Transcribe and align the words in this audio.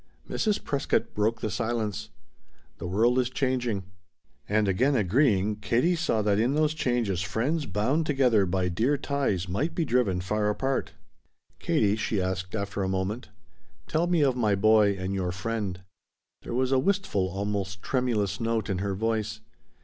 Mrs. 0.27 0.63
Prescott 0.63 1.13
broke 1.13 1.41
the 1.41 1.51
silence. 1.51 2.09
"The 2.79 2.87
world 2.87 3.19
is 3.19 3.29
changing." 3.29 3.83
And 4.49 4.67
again 4.67 4.95
agreeing, 4.95 5.57
Katie 5.57 5.95
saw 5.95 6.23
that 6.23 6.39
in 6.39 6.55
those 6.55 6.73
changes 6.73 7.21
friends 7.21 7.67
bound 7.67 8.07
together 8.07 8.47
by 8.47 8.67
dear 8.67 8.97
ties 8.97 9.47
might 9.47 9.75
be 9.75 9.85
driven 9.85 10.19
far 10.19 10.49
apart. 10.49 10.93
"Katie," 11.59 11.95
she 11.97 12.19
asked 12.19 12.55
after 12.55 12.81
a 12.81 12.89
moment, 12.89 13.29
"tell 13.87 14.07
me 14.07 14.23
of 14.23 14.35
my 14.35 14.55
boy 14.55 14.95
and 14.97 15.13
your 15.13 15.31
friend." 15.31 15.81
There 16.41 16.55
was 16.55 16.71
a 16.71 16.79
wistful, 16.79 17.27
almost 17.29 17.83
tremulous 17.83 18.39
note 18.41 18.71
in 18.71 18.79
her 18.79 18.95
voice. 18.95 19.41